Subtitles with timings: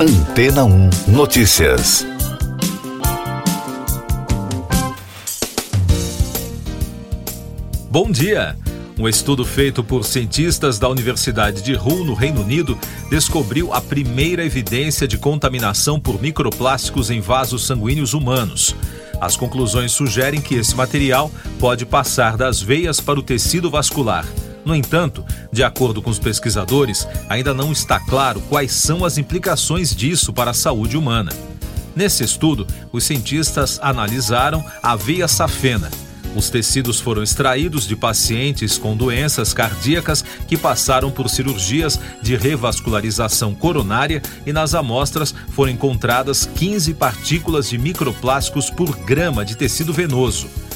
[0.00, 2.06] Antena 1 Notícias.
[7.90, 8.56] Bom dia!
[8.96, 12.78] Um estudo feito por cientistas da Universidade de Hull, no Reino Unido,
[13.10, 18.76] descobriu a primeira evidência de contaminação por microplásticos em vasos sanguíneos humanos.
[19.20, 21.28] As conclusões sugerem que esse material
[21.58, 24.24] pode passar das veias para o tecido vascular.
[24.68, 29.96] No entanto, de acordo com os pesquisadores, ainda não está claro quais são as implicações
[29.96, 31.32] disso para a saúde humana.
[31.96, 35.90] Nesse estudo, os cientistas analisaram a veia safena.
[36.36, 43.54] Os tecidos foram extraídos de pacientes com doenças cardíacas que passaram por cirurgias de revascularização
[43.54, 50.67] coronária e nas amostras foram encontradas 15 partículas de microplásticos por grama de tecido venoso.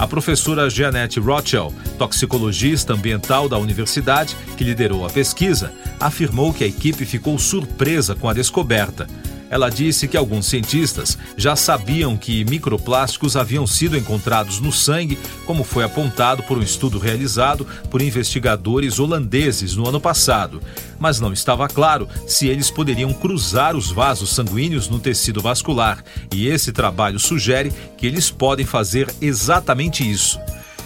[0.00, 6.66] A professora Jeanette Rothschild, toxicologista ambiental da universidade, que liderou a pesquisa, afirmou que a
[6.66, 9.06] equipe ficou surpresa com a descoberta.
[9.50, 15.64] Ela disse que alguns cientistas já sabiam que microplásticos haviam sido encontrados no sangue, como
[15.64, 20.62] foi apontado por um estudo realizado por investigadores holandeses no ano passado,
[21.00, 26.46] mas não estava claro se eles poderiam cruzar os vasos sanguíneos no tecido vascular, e
[26.46, 30.38] esse trabalho sugere que eles podem fazer exatamente isso.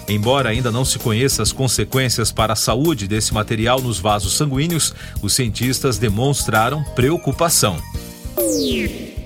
[0.09, 4.95] Embora ainda não se conheça as consequências para a saúde desse material nos vasos sanguíneos,
[5.23, 7.79] os cientistas demonstraram preocupação.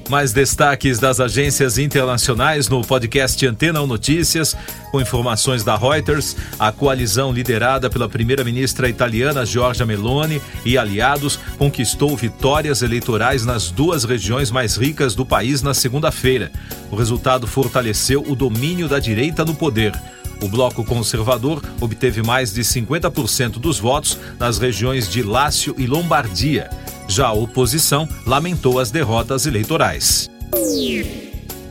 [0.08, 4.56] Mais destaques das agências internacionais no podcast Antena 1 Notícias,
[4.90, 12.16] com informações da Reuters, a coalizão liderada pela primeira-ministra italiana Giorgia Meloni e aliados conquistou
[12.16, 16.50] vitórias eleitorais nas duas regiões mais ricas do país na segunda-feira.
[16.90, 19.92] O resultado fortaleceu o domínio da direita no poder.
[20.40, 26.70] O bloco conservador obteve mais de 50% dos votos nas regiões de Lácio e Lombardia.
[27.08, 30.30] Já a oposição lamentou as derrotas eleitorais.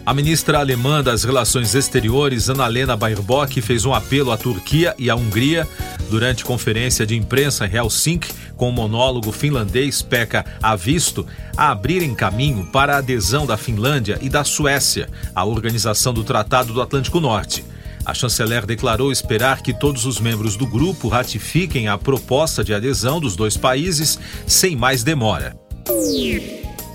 [0.03, 5.15] A ministra alemã das Relações Exteriores, Annalena Baerbock, fez um apelo à Turquia e à
[5.15, 5.67] Hungria
[6.09, 12.65] durante conferência de imprensa em Helsinki com o monólogo finlandês Pekka Avisto a abrirem caminho
[12.71, 17.63] para a adesão da Finlândia e da Suécia à Organização do Tratado do Atlântico Norte.
[18.07, 23.19] A chanceler declarou esperar que todos os membros do grupo ratifiquem a proposta de adesão
[23.19, 25.59] dos dois países sem mais demora.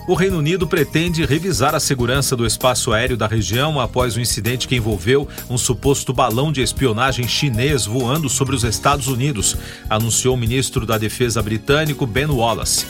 [0.09, 4.23] O Reino Unido pretende revisar a segurança do espaço aéreo da região após o um
[4.23, 9.55] incidente que envolveu um suposto balão de espionagem chinês voando sobre os Estados Unidos,
[9.91, 12.87] anunciou o ministro da Defesa britânico Ben Wallace.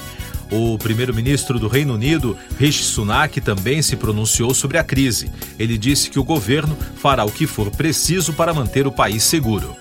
[0.52, 5.30] O primeiro-ministro do Reino Unido, Rishi Sunak, também se pronunciou sobre a crise.
[5.58, 9.74] Ele disse que o governo fará o que for preciso para manter o país seguro.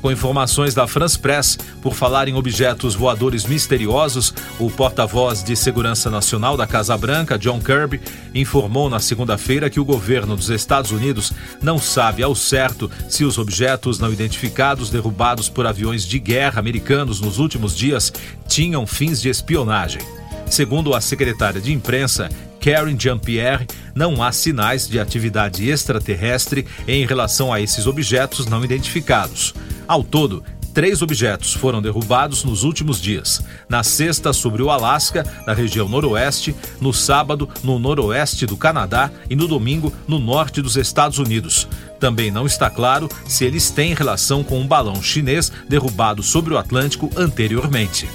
[0.00, 6.10] Com informações da France Press, por falar em objetos voadores misteriosos, o porta-voz de Segurança
[6.10, 8.00] Nacional da Casa Branca, John Kirby,
[8.34, 13.36] informou na segunda-feira que o governo dos Estados Unidos não sabe ao certo se os
[13.36, 18.10] objetos não identificados derrubados por aviões de guerra americanos nos últimos dias
[18.48, 20.00] tinham fins de espionagem.
[20.46, 22.28] Segundo a secretária de imprensa,
[22.60, 29.54] Karen Jean-Pierre, não há sinais de atividade extraterrestre em relação a esses objetos não identificados.
[29.88, 33.42] Ao todo, três objetos foram derrubados nos últimos dias.
[33.68, 39.34] Na sexta, sobre o Alasca, na região noroeste, no sábado, no noroeste do Canadá e
[39.34, 41.66] no domingo, no norte dos Estados Unidos.
[41.98, 46.58] Também não está claro se eles têm relação com um balão chinês derrubado sobre o
[46.58, 48.08] Atlântico anteriormente.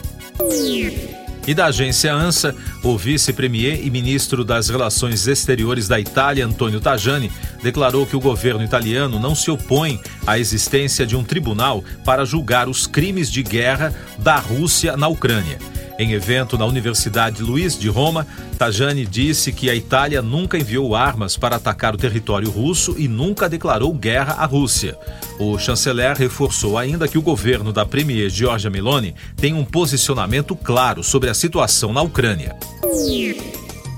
[1.48, 7.32] E da agência ANSA, o vice-premier e ministro das Relações Exteriores da Itália, Antonio Tajani,
[7.62, 12.68] declarou que o governo italiano não se opõe à existência de um tribunal para julgar
[12.68, 15.60] os crimes de guerra da Rússia na Ucrânia.
[15.98, 21.38] Em evento na Universidade Luiz de Roma, Tajani disse que a Itália nunca enviou armas
[21.38, 24.98] para atacar o território russo e nunca declarou guerra à Rússia.
[25.40, 31.02] O chanceler reforçou ainda que o governo da premier Giorgia Meloni tem um posicionamento claro
[31.02, 32.58] sobre a situação na Ucrânia.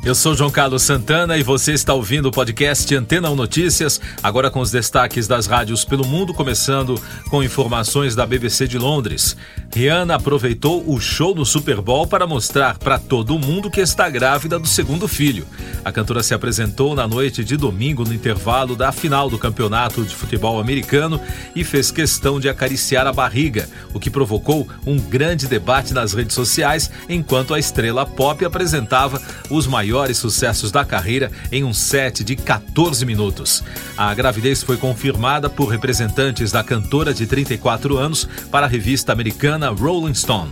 [0.04, 4.50] Eu sou João Carlos Santana e você está ouvindo o podcast Antena 1 Notícias, agora
[4.50, 6.96] com os destaques das rádios pelo mundo, começando
[7.30, 9.36] com informações da BBC de Londres.
[9.76, 14.58] Rihanna aproveitou o show no Super Bowl para mostrar para todo mundo que está grávida
[14.58, 15.46] do segundo filho.
[15.84, 20.16] A cantora se apresentou na noite de domingo no intervalo da final do campeonato de
[20.16, 21.20] futebol americano
[21.54, 26.34] e fez questão de acariciar a barriga, o que provocou um grande debate nas redes
[26.34, 32.36] sociais enquanto a estrela pop apresentava os maiores sucessos da carreira em um set de
[32.36, 33.64] 14 minutos.
[33.98, 39.70] A gravidez foi confirmada por representantes da cantora de 34 anos para a revista americana
[39.70, 40.52] Rolling Stone.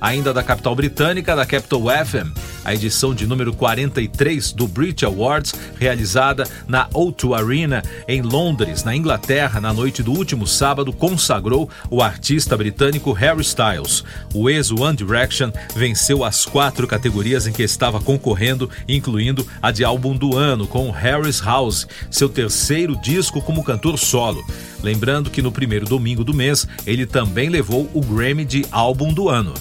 [0.00, 5.54] Ainda da capital britânica, da Capital FM, a edição de número 43 do Brit Awards,
[5.78, 12.02] realizada na O2 Arena, em Londres, na Inglaterra, na noite do último sábado, consagrou o
[12.02, 14.02] artista britânico Harry Styles.
[14.32, 20.16] O ex-One Direction venceu as quatro categorias em que estava concorrendo, incluindo a de álbum
[20.16, 24.44] do ano, com Harry's House, seu terceiro disco como cantor solo.
[24.82, 29.28] Lembrando que no primeiro domingo do mês, ele também levou o Grammy de álbum do
[29.28, 29.54] ano.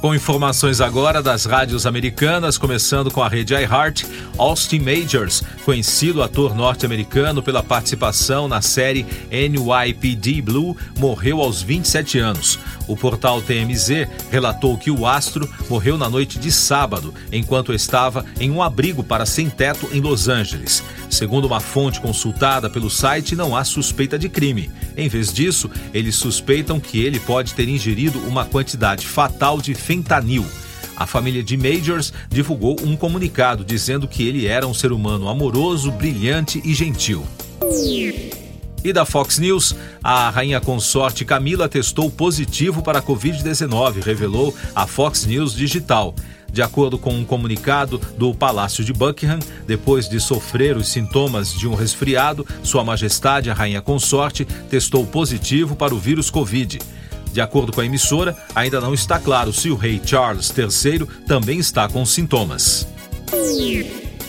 [0.00, 4.04] Com informações agora das rádios americanas, começando com a rede iHeart,
[4.36, 12.58] Austin Majors, conhecido ator norte-americano pela participação na série NYPD Blue, morreu aos 27 anos.
[12.88, 18.50] O portal TMZ relatou que o astro morreu na noite de sábado, enquanto estava em
[18.50, 20.82] um abrigo para sem-teto em Los Angeles.
[21.10, 24.70] Segundo uma fonte consultada pelo site, não há suspeita de crime.
[24.96, 30.46] Em vez disso, eles suspeitam que ele pode ter ingerido uma quantidade fatal de fentanil.
[30.96, 35.90] A família de Majors divulgou um comunicado dizendo que ele era um ser humano amoroso,
[35.90, 37.26] brilhante e gentil.
[38.86, 44.86] E da Fox News, a rainha consorte Camila testou positivo para a Covid-19, revelou a
[44.86, 46.14] Fox News Digital.
[46.52, 51.66] De acordo com um comunicado do Palácio de Buckingham, depois de sofrer os sintomas de
[51.66, 56.78] um resfriado, Sua Majestade a Rainha Consorte testou positivo para o vírus Covid.
[57.32, 61.58] De acordo com a emissora, ainda não está claro se o rei Charles III também
[61.58, 62.86] está com sintomas.